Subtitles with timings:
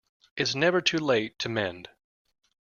[0.35, 1.89] It's never too late to mend.